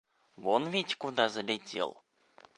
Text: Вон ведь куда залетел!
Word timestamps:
Вон 0.35 0.63
ведь 0.67 0.95
куда 0.95 1.29
залетел! 1.29 2.01